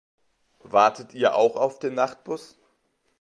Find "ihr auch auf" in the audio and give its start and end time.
1.13-1.77